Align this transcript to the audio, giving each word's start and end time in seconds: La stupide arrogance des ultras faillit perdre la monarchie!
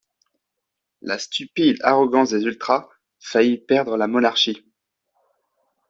La 1.03 1.19
stupide 1.19 1.77
arrogance 1.83 2.31
des 2.31 2.41
ultras 2.45 2.89
faillit 3.19 3.59
perdre 3.59 3.97
la 3.97 4.07
monarchie! 4.07 4.65